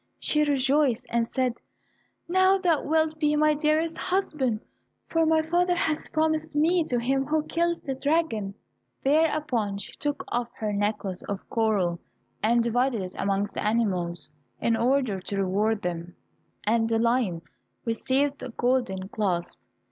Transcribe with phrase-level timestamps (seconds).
[0.17, 1.59] She rejoiced and said,
[2.27, 4.61] "Now thou wilt be my dearest husband,
[5.05, 8.55] for my father has promised me to him who kills the dragon."
[9.03, 11.99] Thereupon she took off her necklace of coral,
[12.41, 16.15] and divided it amongst the animals in order to reward them,
[16.63, 17.43] and the lion
[17.85, 19.59] received the golden clasp.